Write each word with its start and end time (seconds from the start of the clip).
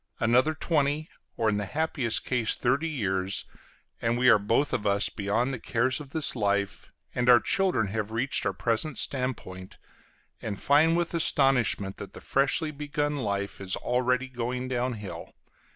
Another 0.19 0.55
twenty, 0.55 1.11
or 1.37 1.47
in 1.49 1.59
happiest 1.59 2.25
case 2.25 2.55
thirty 2.55 2.89
years, 2.89 3.45
and 4.01 4.17
we 4.17 4.29
are 4.29 4.39
both 4.39 4.73
of 4.73 4.87
us 4.87 5.09
beyond 5.09 5.53
the 5.53 5.59
cares 5.59 5.99
of 5.99 6.09
this 6.09 6.35
life, 6.35 6.91
and 7.13 7.29
our 7.29 7.39
children 7.39 7.89
have 7.89 8.09
reached 8.11 8.43
our 8.47 8.53
present 8.53 8.97
standpoint, 8.97 9.77
and 10.41 10.59
find 10.59 10.97
with 10.97 11.13
astonishment 11.13 11.97
that 11.97 12.13
the 12.13 12.19
freshly 12.21 12.71
begun 12.71 13.17
life 13.17 13.61
is 13.61 13.75
already 13.75 14.27
going 14.27 14.67
down 14.67 14.93
hill. 14.93 15.33